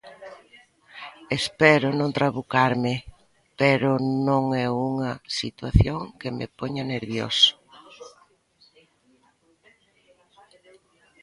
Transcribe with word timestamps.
Espero 1.39 1.87
non 1.99 2.15
trabucarme, 2.17 2.93
pero 3.59 3.89
non 4.27 4.43
é 4.63 4.67
unha 4.89 5.11
situación 5.39 5.99
que 6.19 6.29
me 6.37 6.45
poña 6.59 6.83
nervioso. 6.93 7.51